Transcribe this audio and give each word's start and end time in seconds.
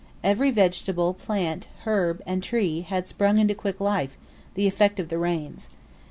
Every 0.23 0.49
vegetable, 0.49 1.13
plant, 1.13 1.67
herb 1.85 2.23
and 2.25 2.41
tree, 2.41 2.81
had 2.81 3.07
sprung 3.07 3.37
into 3.37 3.53
quick 3.53 3.79
life 3.79 4.17
the 4.55 4.65
effect 4.65 4.99
of 4.99 5.09
the 5.09 5.19
rains. 5.19 5.69